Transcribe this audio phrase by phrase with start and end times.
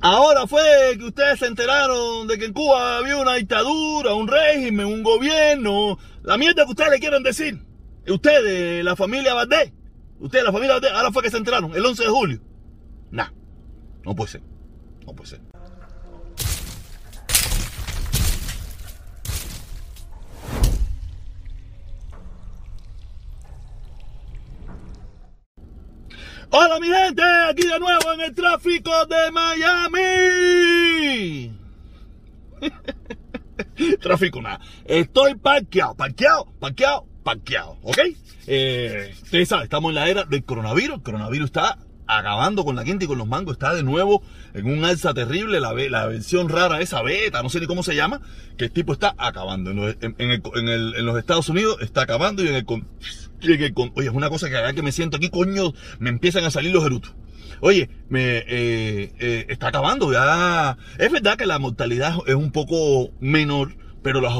[0.00, 0.62] Ahora fue
[0.98, 5.98] que ustedes se enteraron de que en Cuba había una dictadura, un régimen, un gobierno,
[6.22, 7.58] la mierda que ustedes le quieren decir.
[8.06, 9.72] Ustedes, la familia Valdés,
[10.20, 12.40] ustedes, la familia Valdés, ahora fue que se enteraron, el 11 de julio.
[13.10, 13.30] Nah,
[14.04, 14.42] no puede ser,
[15.04, 15.40] no puede ser.
[26.50, 30.70] Hola mi gente, aquí de nuevo en el tráfico de Miami.
[34.00, 34.60] tráfico nada.
[34.84, 37.98] Estoy parqueado, parqueado, parqueado, parqueado, ¿ok?
[38.46, 40.98] Eh, ustedes saben, estamos en la era del coronavirus.
[40.98, 43.54] El coronavirus está acabando con la gente y con los mangos.
[43.54, 44.22] Está de nuevo
[44.54, 45.60] en un alza terrible.
[45.60, 48.20] La, la versión rara, esa beta, no sé ni cómo se llama,
[48.56, 49.70] que el tipo está acabando.
[49.70, 52.66] En los, Estados Unidos está acabando y en el
[53.94, 56.84] Oye, es una cosa que que me siento aquí, coño, me empiezan a salir los
[56.84, 57.14] erutos.
[57.60, 60.76] Oye, me eh, eh, está acabando ya.
[60.98, 64.34] Es verdad que la mortalidad es un poco menor, pero las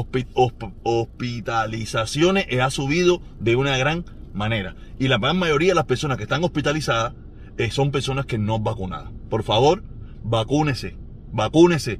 [0.83, 4.75] hospitalizaciones ha subido de una gran manera.
[4.99, 7.26] Y la gran mayoría de las personas que están hospitalizadas eh,
[7.71, 9.11] son personas que no vacunadas.
[9.29, 9.83] Por favor,
[10.23, 10.95] vacúnese,
[11.31, 11.99] vacúnese,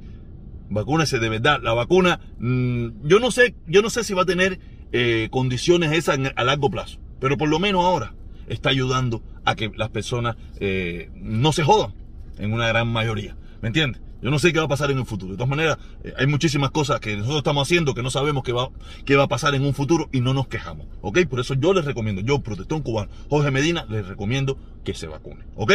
[0.70, 1.60] vacúnese de verdad.
[1.62, 4.60] La vacuna, mmm, yo no sé, yo no sé si va a tener
[4.92, 6.98] eh, condiciones esas a largo plazo.
[7.20, 8.14] Pero por lo menos ahora
[8.46, 11.94] está ayudando a que las personas eh, no se jodan
[12.38, 13.36] en una gran mayoría.
[13.60, 14.00] ¿Me entiendes?
[14.20, 15.32] Yo no sé qué va a pasar en el futuro.
[15.32, 18.52] De todas maneras, eh, hay muchísimas cosas que nosotros estamos haciendo que no sabemos qué
[18.52, 18.70] va,
[19.04, 20.86] qué va a pasar en un futuro y no nos quejamos.
[21.00, 21.20] ¿Ok?
[21.28, 25.44] Por eso yo les recomiendo, yo, protestón cubano, Jorge Medina, les recomiendo que se vacune.
[25.54, 25.74] ¿Ok?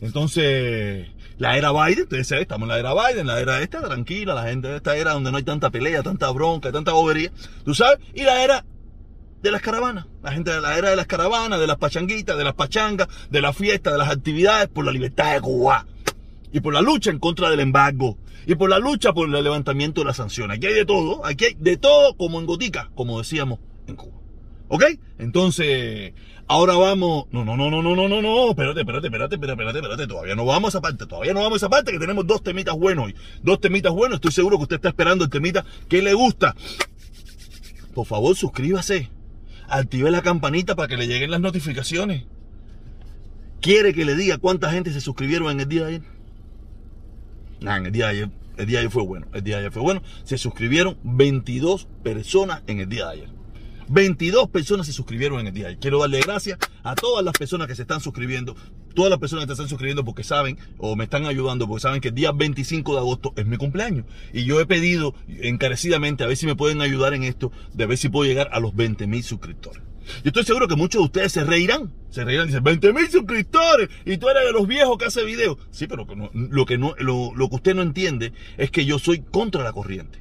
[0.00, 4.34] Entonces, la era Biden, ustedes saben, estamos en la era Biden, la era esta, tranquila,
[4.34, 7.30] la gente de esta era donde no hay tanta pelea, tanta bronca, tanta bobería,
[7.64, 8.64] tú sabes, y la era
[9.42, 12.44] de las caravanas, la gente de la era de las caravanas, de las pachanguitas, de
[12.44, 15.86] las pachangas, de las fiestas, de las actividades por la libertad de Cuba
[16.56, 20.00] y por la lucha en contra del embargo y por la lucha por el levantamiento
[20.00, 20.56] de las sanciones.
[20.56, 24.16] Aquí hay de todo, aquí hay de todo como en gotica, como decíamos en Cuba.
[24.68, 24.84] ¿Ok?
[25.18, 26.14] Entonces,
[26.46, 27.26] ahora vamos.
[27.30, 28.48] No, no, no, no, no, no, no, no.
[28.48, 31.04] Espérate, espérate, espérate, espérate, espérate, Todavía no vamos a esa parte.
[31.04, 33.14] Todavía no vamos a esa parte que tenemos dos temitas buenos hoy.
[33.42, 34.16] Dos temitas buenos.
[34.16, 36.56] Estoy seguro que usted está esperando el temita que le gusta.
[37.92, 39.10] Por favor, suscríbase.
[39.68, 42.24] Active la campanita para que le lleguen las notificaciones.
[43.60, 46.15] ¿Quiere que le diga cuánta gente se suscribieron en el día de ayer?
[47.66, 48.30] El día de ayer.
[48.56, 49.26] El día de ayer fue bueno.
[49.34, 50.02] El día de ayer fue bueno.
[50.24, 53.28] Se suscribieron 22 personas en el día de ayer.
[53.88, 55.70] 22 personas se suscribieron en el día.
[55.70, 58.56] Y quiero darle gracias a todas las personas que se están suscribiendo,
[58.94, 62.00] todas las personas que se están suscribiendo porque saben o me están ayudando porque saben
[62.00, 64.06] que el día 25 de agosto es mi cumpleaños.
[64.32, 67.98] Y yo he pedido encarecidamente a ver si me pueden ayudar en esto, de ver
[67.98, 69.82] si puedo llegar a los 20 mil suscriptores.
[70.22, 71.92] Yo estoy seguro que muchos de ustedes se reirán.
[72.10, 75.58] Se reirán dicen, 20 mil suscriptores y tú eres de los viejos que hace videos.
[75.70, 79.20] Sí, pero lo, que no, lo, lo que usted no entiende es que yo soy
[79.20, 80.18] contra la corriente.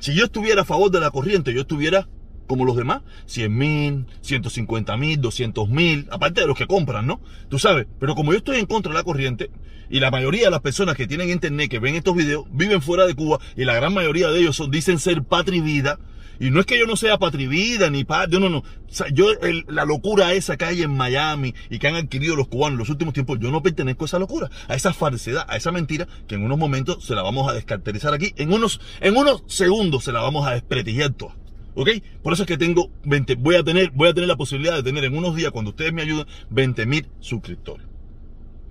[0.00, 2.08] Si yo estuviera a favor de la corriente, yo estuviera
[2.48, 7.20] como los demás, 100 mil, 150 mil, 200 mil, aparte de los que compran, ¿no?
[7.48, 9.50] Tú sabes, pero como yo estoy en contra de la corriente,
[9.90, 13.06] y la mayoría de las personas que tienen internet, que ven estos videos, viven fuera
[13.06, 15.98] de Cuba, y la gran mayoría de ellos dicen ser patria vida,
[16.40, 18.58] y no es que yo no sea patrivida ni patria, no, no.
[18.58, 18.64] O
[19.12, 19.28] yo,
[19.68, 22.90] la locura esa que hay en Miami y que han adquirido los cubanos en los
[22.90, 26.36] últimos tiempos, yo no pertenezco a esa locura, a esa falsedad, a esa mentira que
[26.36, 28.32] en unos momentos se la vamos a descaracterizar aquí.
[28.36, 31.36] En unos, en unos segundos se la vamos a desprestigiar toda.
[31.74, 31.90] ¿Ok?
[32.22, 34.82] Por eso es que tengo 20, voy a tener, voy a tener la posibilidad de
[34.82, 37.86] tener en unos días, cuando ustedes me ayuden, 20 mil suscriptores.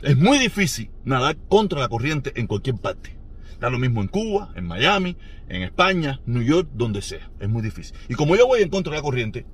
[0.02, 3.18] Es muy difícil nadar contra la corriente en cualquier parte.
[3.60, 5.18] Da lo mismo en Cuba, en Miami,
[5.50, 7.30] en España, New York, donde sea.
[7.40, 7.96] Es muy difícil.
[8.08, 9.46] Y como yo voy en contra de la corriente,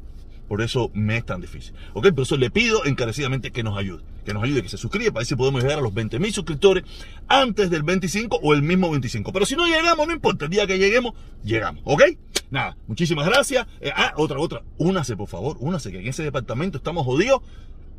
[0.47, 1.73] por eso me es tan difícil.
[1.93, 2.09] ¿Ok?
[2.11, 4.03] Por eso le pido encarecidamente que nos ayude.
[4.25, 6.33] Que nos ayude, que se suscriba para ver si podemos llegar a los 20 mil
[6.33, 6.83] suscriptores
[7.27, 9.31] antes del 25 o el mismo 25.
[9.31, 10.45] Pero si no llegamos, no importa.
[10.45, 11.81] El día que lleguemos, llegamos.
[11.85, 12.03] ¿Ok?
[12.51, 13.65] Nada, muchísimas gracias.
[13.81, 14.61] Eh, ah, otra, otra.
[14.77, 15.57] Únase, por favor.
[15.59, 17.41] Únase, que en ese departamento estamos jodidos.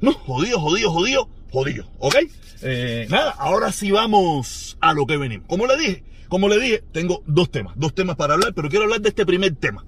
[0.05, 1.87] No, jodidos, jodidos, jodidos, jodidos.
[1.99, 2.17] ¿Ok?
[2.61, 5.47] Eh, nada, ahora sí vamos a lo que venimos.
[5.49, 7.73] Como le dije, como le dije, tengo dos temas.
[7.77, 9.83] Dos temas para hablar, pero quiero hablar de este primer tema.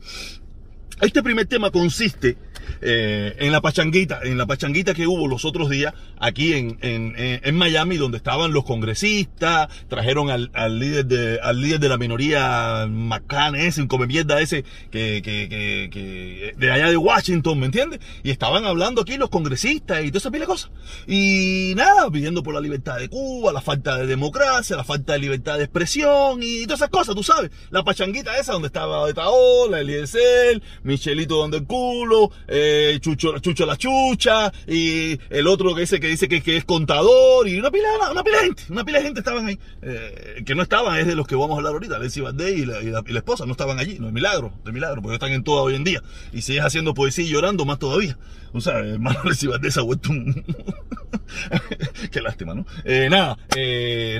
[1.01, 2.39] Este primer tema consiste
[2.81, 7.15] eh, en la pachanguita, en la pachanguita que hubo los otros días aquí en, en,
[7.17, 11.99] en Miami, donde estaban los congresistas, trajeron al, al, líder de, al líder de la
[11.99, 17.61] minoría McCann ese, un come mierda ese, que, que, que, que, de allá de Washington,
[17.61, 18.01] ¿me entiendes?
[18.23, 20.71] Y estaban hablando aquí los congresistas y toda esa pila de cosas.
[21.07, 25.19] Y nada, pidiendo por la libertad de Cuba, la falta de democracia, la falta de
[25.19, 27.51] libertad de expresión y todas esas cosas, tú sabes.
[27.71, 34.53] La pachanguita esa donde estaba Etaola, Eliezer, Michelito donde el culo, eh, Chucho, la chucha,
[34.67, 37.89] y el otro que ese que dice que, es contador, y una pila,
[38.25, 41.27] de gente, una pila de gente estaban ahí, eh, que no estaban, es de los
[41.27, 43.99] que vamos a hablar ahorita, Alessi Valdés y la, y, la, esposa, no estaban allí,
[43.99, 46.03] no es milagro, de milagro, porque están en todo hoy en día,
[46.33, 48.17] y sigues haciendo poesía y llorando más todavía,
[48.53, 50.45] o sea, hermano Alessi Valdés se ha vuelto un...
[52.11, 52.65] Qué lástima, ¿no?
[52.85, 53.37] Eh, nada,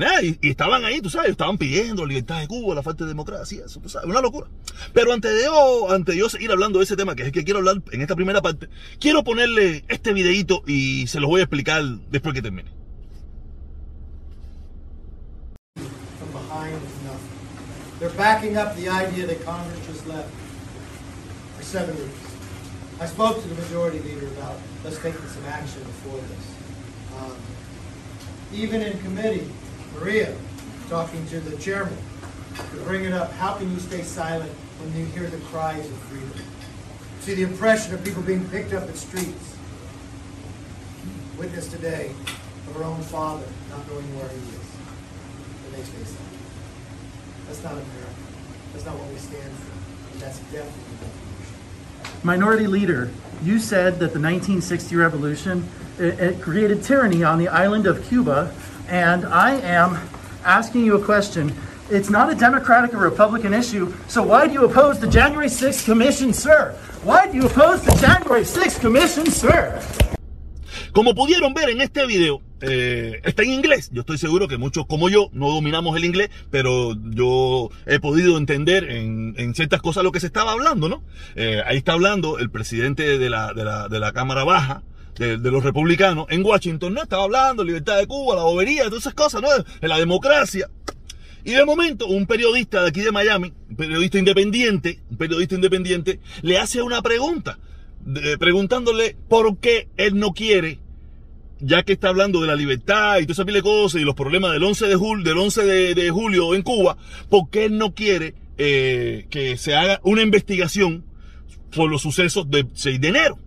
[0.01, 3.65] nada, y, estaban ahí, tú sabes, estaban pidiendo libertad de Cuba, la falta de democracia,
[3.67, 4.49] eso, tú sabes, una locura.
[4.93, 7.33] Pero antes de yo, antes de yo seguir hablando de ese tema, que es el
[7.33, 8.69] que quiero hablar en esta primera parte,
[8.99, 12.71] quiero ponerle este videito y se los voy a explicar después que termine.
[17.99, 20.29] They're backing up the idea that Congress just left
[21.57, 22.37] for seven weeks.
[23.01, 26.47] I spoke to the majority leader about us taking some action before this.
[27.19, 27.37] Um,
[28.53, 29.49] even in committee,
[29.95, 30.35] Maria,
[30.91, 31.97] talking to the chairman,
[32.55, 35.97] to bring it up, how can you stay silent when you hear the cries of
[36.09, 36.33] freedom?
[37.21, 39.57] See the oppression of people being picked up in streets.
[41.39, 42.13] Witness today
[42.69, 44.67] of our own father not knowing where he is.
[45.67, 46.37] And they stay silent.
[47.47, 48.15] That's not America.
[48.73, 50.13] That's not what we stand for.
[50.13, 52.25] And that's definitely not.
[52.25, 53.11] Minority Leader,
[53.43, 55.69] you said that the 1960 revolution
[55.99, 58.53] it, it created tyranny on the island of Cuba,
[58.89, 60.09] and I am
[60.45, 61.55] asking you a question.
[61.89, 65.85] It's not a Democratic or Republican issue, so why do you oppose the January 6th
[65.85, 66.75] Commission, sir?
[67.05, 69.79] Why do you oppose the January 6th Commission, sir?
[70.93, 73.91] Como pudieron ver en este video, eh, está en inglés.
[73.93, 78.37] Yo estoy seguro que muchos como yo no dominamos el inglés, pero yo he podido
[78.37, 81.05] entender en, en ciertas cosas lo que se estaba hablando, ¿no?
[81.37, 84.83] Eh, ahí está hablando el presidente de la, de la, de la Cámara Baja,
[85.15, 87.03] de, de, los republicanos en Washington, ¿no?
[87.05, 89.49] Estaba hablando libertad de Cuba, la bobería, todas esas cosas, ¿no?
[89.81, 90.69] De la democracia.
[91.47, 96.19] Y de momento, un periodista de aquí de Miami, un periodista independiente, un periodista independiente,
[96.43, 97.61] le hace una pregunta,
[98.41, 100.81] preguntándole por qué él no quiere,
[101.61, 104.17] ya que está hablando de la libertad y toda esa pila de cosas y los
[104.17, 106.97] problemas del 11 de julio, del 11 de, de julio en Cuba,
[107.29, 111.05] por qué él no quiere eh, que se haga una investigación
[111.73, 113.39] por los sucesos del 6 de enero.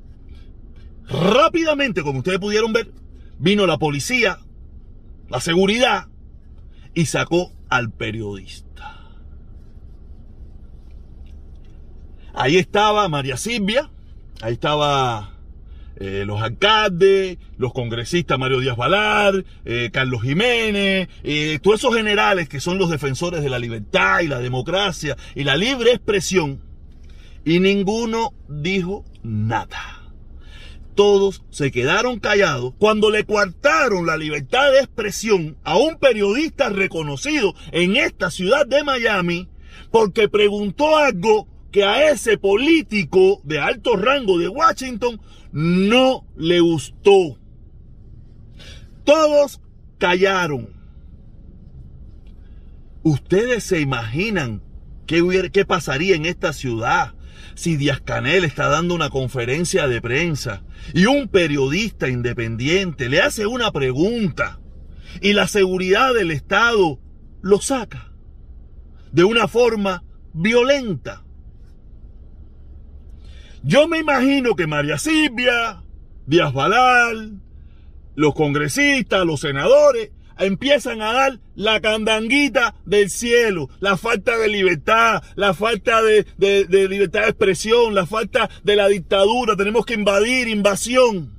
[1.10, 2.90] Rápidamente, como ustedes pudieron ver,
[3.40, 4.40] vino la policía,
[5.30, 6.08] la seguridad,
[6.94, 8.98] y sacó al periodista.
[12.34, 13.90] Ahí estaba María Silvia,
[14.42, 15.34] ahí estaba
[15.98, 22.48] eh, los alcaldes, los congresistas Mario Díaz Valar, eh, Carlos Jiménez, eh, todos esos generales
[22.48, 26.62] que son los defensores de la libertad y la democracia y la libre expresión,
[27.44, 29.99] y ninguno dijo nada
[31.00, 37.56] todos se quedaron callados cuando le coartaron la libertad de expresión a un periodista reconocido
[37.72, 39.48] en esta ciudad de Miami
[39.92, 45.22] porque preguntó algo que a ese político de alto rango de Washington
[45.54, 47.40] no le gustó.
[49.06, 49.62] Todos
[50.00, 50.74] callaron.
[53.04, 54.62] Ustedes se imaginan
[55.08, 57.14] qué, hubiera, qué pasaría en esta ciudad
[57.56, 60.64] si Díaz Canel está dando una conferencia de prensa
[60.94, 64.60] y un periodista independiente le hace una pregunta
[65.22, 67.00] y la seguridad del Estado
[67.42, 68.12] lo saca
[69.12, 70.04] de una forma
[70.34, 71.24] violenta.
[73.64, 75.84] Yo me imagino que María Silvia,
[76.26, 77.42] Díaz Balal,
[78.16, 85.22] los congresistas, los senadores, empiezan a dar la candanguita del cielo, la falta de libertad,
[85.36, 90.48] la falta de, de, libertad de expresión, la falta de la dictadura, tenemos que invadir,
[90.48, 91.38] invasión.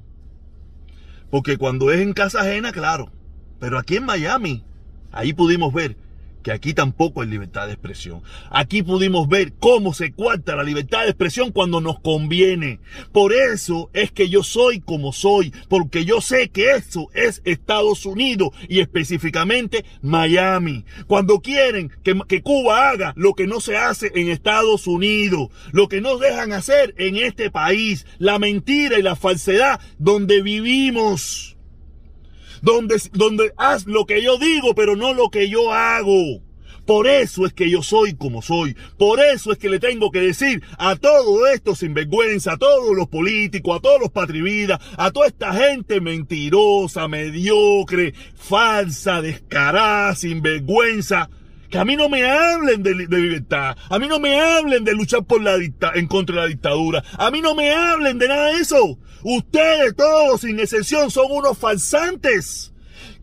[1.30, 3.10] Porque cuando es en casa ajena, claro,
[3.58, 4.64] pero aquí en Miami,
[5.12, 5.96] ahí pudimos ver
[6.42, 8.22] que aquí tampoco hay libertad de expresión.
[8.50, 12.80] Aquí pudimos ver cómo se cuarta la libertad de expresión cuando nos conviene.
[13.12, 18.06] Por eso es que yo soy como soy, porque yo sé que eso es Estados
[18.06, 20.84] Unidos y específicamente Miami.
[21.06, 25.88] Cuando quieren que, que Cuba haga lo que no se hace en Estados Unidos, lo
[25.88, 31.56] que nos dejan hacer en este país, la mentira y la falsedad donde vivimos
[32.62, 36.40] donde, donde haz lo que yo digo, pero no lo que yo hago.
[36.86, 38.74] Por eso es que yo soy como soy.
[38.98, 43.06] Por eso es que le tengo que decir a todo esto sinvergüenza, a todos los
[43.06, 51.30] políticos, a todos los patrividas, a toda esta gente mentirosa, mediocre, falsa, descarada, sinvergüenza.
[51.70, 55.24] Que a mí no me hablen de, libertad, a mí no me hablen de luchar
[55.24, 58.98] por la en contra la dictadura, a mí no me hablen de nada de eso.
[59.22, 62.72] Ustedes todos, sin excepción, son unos falsantes.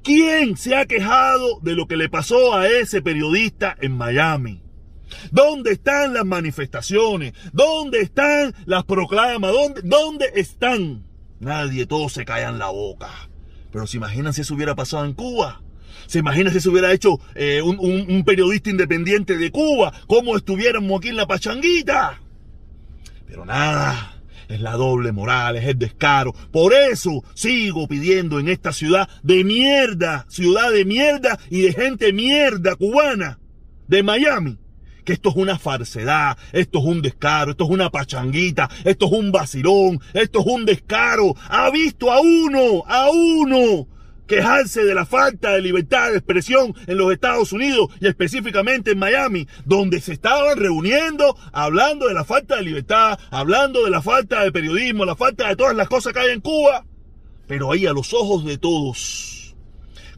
[0.02, 4.64] ¿Quién se ha quejado de lo que le pasó a ese periodista en Miami?
[5.32, 7.34] ¿Dónde están las manifestaciones?
[7.52, 9.52] ¿Dónde están las proclamas?
[9.52, 11.06] ¿Dónde, dónde están?
[11.42, 13.10] Nadie, todos se callan la boca.
[13.72, 15.62] Pero se imaginan si eso hubiera pasado en Cuba.
[16.06, 19.92] ¿Se imaginan si se hubiera hecho eh, un periodista independiente de Cuba?
[20.08, 22.22] ¿Cómo estuviéramos aquí en la pachanguita?
[23.28, 26.34] Pero nada, es la doble moral, es el descaro.
[26.52, 32.14] Por eso sigo pidiendo en esta ciudad de mierda, ciudad de mierda y de gente
[32.14, 33.40] mierda cubana,
[33.88, 34.58] de Miami,
[35.06, 39.12] que esto es una falsedad, esto es un descaro, esto es una pachanguita, esto es
[39.12, 41.36] un vacilón, esto es un descaro.
[41.50, 43.88] Ha visto a uno, a uno
[44.28, 49.00] quejarse de la falta de libertad de expresión en los Estados Unidos y específicamente en
[49.00, 54.44] Miami, donde se estaban reuniendo hablando de la falta de libertad, hablando de la falta
[54.44, 56.86] de periodismo, la falta de todas las cosas que hay en Cuba.
[57.48, 59.37] Pero ahí a los ojos de todos,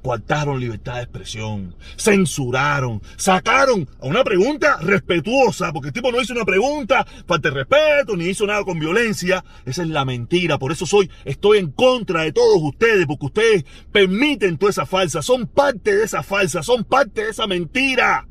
[0.01, 6.33] coartaron libertad de expresión, censuraron, sacaron a una pregunta respetuosa, porque el tipo no hizo
[6.33, 9.43] una pregunta falta de respeto, ni hizo nada con violencia.
[9.65, 10.57] Esa es la mentira.
[10.57, 15.21] Por eso soy, estoy en contra de todos ustedes, porque ustedes permiten toda esa falsa,
[15.21, 18.28] son parte de esa falsa, son parte de esa mentira.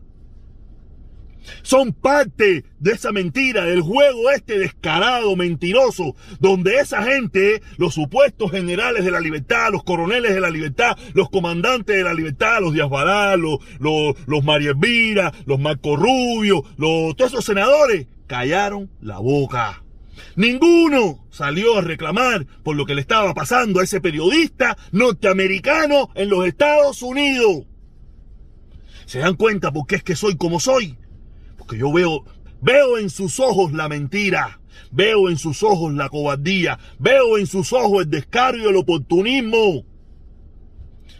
[1.62, 8.50] Son parte de esa mentira, del juego este descarado, mentiroso, donde esa gente, los supuestos
[8.50, 12.75] generales de la libertad, los coroneles de la libertad, los comandantes de la libertad, los
[12.75, 18.90] Díaz Balá, los, los, los María Elvira, los Marco Rubio, los, todos esos senadores, callaron
[19.00, 19.83] la boca.
[20.37, 26.28] Ninguno salió a reclamar por lo que le estaba pasando a ese periodista norteamericano en
[26.28, 27.64] los Estados Unidos.
[29.07, 30.97] ¿Se dan cuenta por qué es que soy como soy?
[31.68, 32.25] Porque yo veo,
[32.62, 34.58] veo en sus ojos la mentira,
[34.90, 39.84] veo en sus ojos la cobardía, veo en sus ojos el descaro y el oportunismo.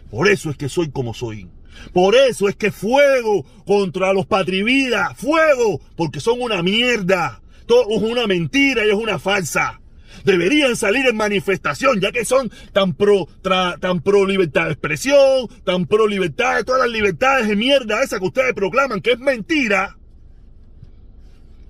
[0.09, 1.47] Por eso es que soy como soy.
[1.93, 7.43] Por eso es que fuego contra los patrividas, fuego, porque son una mierda.
[7.67, 9.79] Todo es una mentira y es una falsa.
[10.25, 15.47] Deberían salir en manifestación, ya que son tan pro, tra- tan pro libertad de expresión,
[15.63, 19.19] tan pro libertad de todas las libertades de mierda esa que ustedes proclaman que es
[19.19, 19.95] mentira.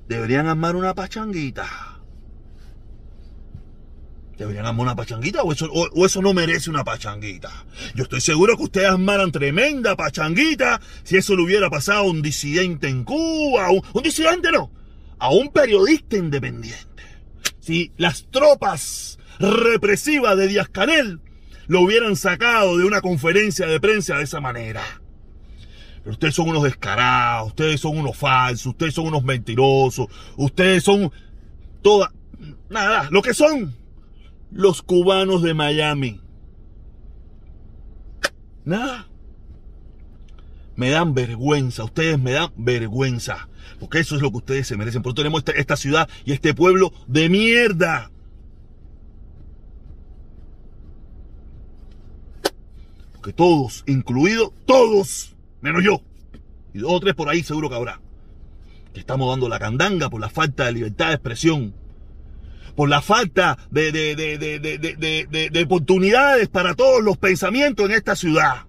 [0.09, 1.69] Deberían armar una pachanguita.
[4.35, 7.51] Deberían armar una pachanguita o eso, o, eso no merece una pachanguita.
[7.93, 12.23] Yo estoy seguro que ustedes armaran tremenda pachanguita si eso le hubiera pasado a un
[12.23, 13.69] disidente en Cuba.
[13.69, 14.71] Un, un disidente no,
[15.19, 17.03] a un periodista independiente.
[17.59, 21.21] Si las tropas represivas de Díaz Canel
[21.67, 24.81] lo hubieran sacado de una conferencia de prensa de esa manera.
[26.03, 31.11] Pero ustedes son unos descarados, ustedes son unos falsos, ustedes son unos mentirosos, ustedes son
[31.81, 32.11] toda
[32.69, 33.75] nada, lo que son
[34.51, 36.21] los cubanos de Miami.
[38.65, 39.07] Nada.
[40.75, 43.49] Me dan vergüenza, ustedes me dan vergüenza.
[43.79, 45.01] Porque eso es lo que ustedes se merecen.
[45.01, 48.11] Por eso tenemos esta, ciudad y este pueblo de mierda.
[53.13, 56.01] Porque todos, incluidos todos, menos yo,
[56.73, 58.01] y dos o tres por ahí seguro que habrá,
[58.93, 61.73] que estamos dando la candanga por la falta de libertad de expresión,
[62.75, 67.17] por la falta de, de, de, de, de, de, de- de oportunidades para todos los
[67.17, 68.65] pensamientos en esta ciudad.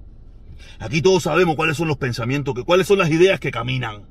[0.80, 4.06] Aquí todos sabemos cuáles son los pensamientos, que, cuáles son las ideas que caminan.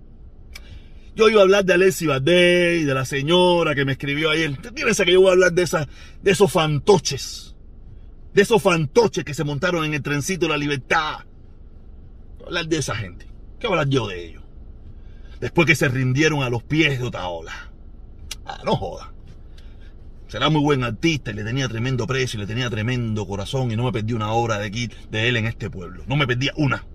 [1.15, 4.51] Yo iba a hablar de Alessi Badey, de la señora que me escribió ayer.
[4.51, 5.65] ¿Usted piensa que yo voy a hablar de,
[6.21, 7.55] de esos fantoches?
[8.33, 11.25] De esos fantoches que se montaron en el trencito de la libertad.
[12.49, 13.27] Hablar de esa gente.
[13.59, 14.41] ¿Qué hablar yo de ellos?
[15.39, 17.69] Después que se rindieron a los pies de Otaola.
[18.43, 19.13] Ah, no joda.
[20.27, 23.75] Será muy buen artista y le tenía tremendo precio y le tenía tremendo corazón y
[23.75, 26.03] no me perdí una obra de aquí, de él en este pueblo.
[26.07, 26.87] No me perdía una.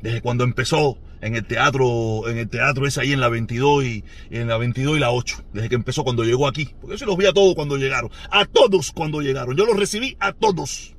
[0.00, 4.04] Desde cuando empezó en el teatro, en el teatro ese ahí en la 22 y
[4.30, 5.42] en la 22 y la 8.
[5.52, 6.68] Desde que empezó cuando llegó aquí.
[6.80, 8.12] Porque yo se los vi a todos cuando llegaron.
[8.30, 9.56] A todos cuando llegaron.
[9.56, 10.94] Yo los recibí a todos.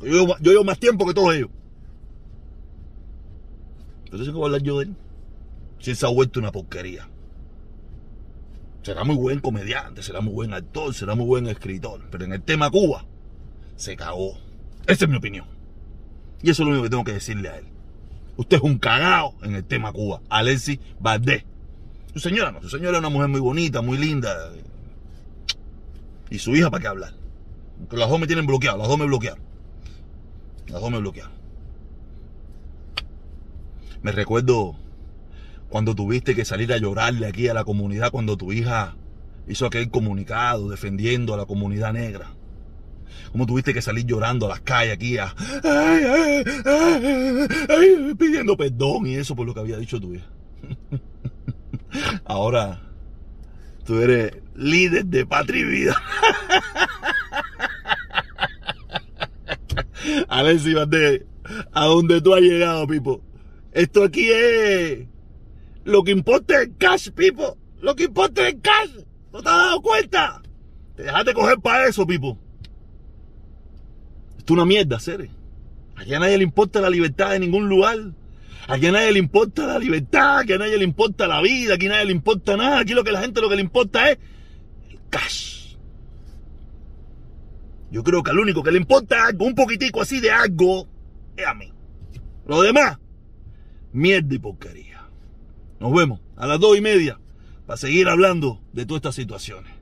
[0.00, 1.50] Yo llevo más tiempo que todos ellos.
[4.06, 4.96] Entonces, ¿qué voy a hablar yo de él?
[5.78, 7.08] Si él se ha vuelto una porquería.
[8.82, 12.02] Será muy buen comediante, será muy buen actor, será muy buen escritor.
[12.10, 13.04] Pero en el tema Cuba,
[13.74, 14.38] se cagó.
[14.86, 15.46] Esa es mi opinión.
[16.42, 17.66] Y eso es lo único que tengo que decirle a él.
[18.36, 20.20] Usted es un cagao en el tema Cuba.
[20.28, 21.44] Alexis Valdés.
[22.14, 24.52] Su señora no, su señora es una mujer muy bonita, muy linda.
[26.30, 27.12] Y su hija, ¿para qué hablar?
[27.80, 29.42] Porque las dos me tienen bloqueado, las dos me bloquearon.
[30.68, 31.32] Las dos me bloquearon.
[34.06, 34.76] Me recuerdo
[35.68, 38.94] cuando tuviste que salir a llorarle aquí a la comunidad cuando tu hija
[39.48, 42.30] hizo aquel comunicado defendiendo a la comunidad negra.
[43.32, 45.34] Como tuviste que salir llorando a las calles aquí a,
[48.16, 50.26] pidiendo perdón y eso por lo que había dicho tu hija.
[52.24, 52.82] Ahora,
[53.84, 56.00] tú eres líder de patria y vida.
[60.28, 60.76] Alexi
[61.72, 63.25] a donde tú has llegado, Pipo.
[63.76, 65.06] Esto aquí es.
[65.84, 67.58] Lo que importa es cash, Pipo.
[67.82, 69.04] Lo que importa es cash.
[69.34, 70.42] ¿No te has dado cuenta?
[70.96, 72.38] Te dejaste coger para eso, Pipo.
[74.38, 75.28] Esto es una mierda, Cere.
[75.94, 77.98] Aquí a nadie le importa la libertad de ningún lugar.
[78.66, 81.84] Aquí a nadie le importa la libertad, aquí a nadie le importa la vida, aquí
[81.84, 82.78] a nadie le importa nada.
[82.78, 84.18] Aquí lo que la gente lo que le importa es
[84.88, 85.76] el cash.
[87.90, 90.88] Yo creo que al único que le importa algo, un poquitico así de algo,
[91.36, 91.70] es a mí.
[92.46, 92.98] Lo demás,
[93.96, 95.08] mierda y porquería.
[95.80, 97.18] Nos vemos a las dos y media
[97.66, 99.72] para seguir hablando de todas estas situaciones.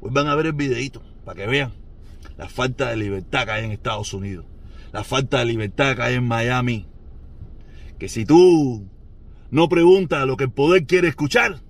[0.00, 1.72] Pues van a ver el videito para que vean
[2.36, 4.44] la falta de libertad que hay en Estados Unidos,
[4.92, 6.86] la falta de libertad que hay en Miami.
[7.98, 8.86] Que si tú
[9.50, 11.60] no preguntas lo que el poder quiere escuchar,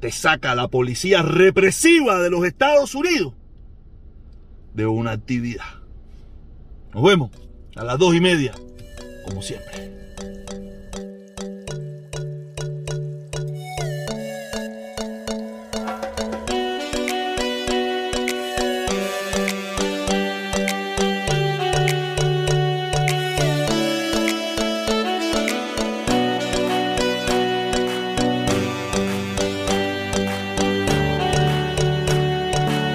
[0.00, 3.34] te saca la policía represiva de los Estados Unidos
[4.74, 5.66] de una actividad.
[6.94, 7.30] Nos vemos
[7.76, 8.52] a las dos y media,
[9.22, 10.01] como siempre.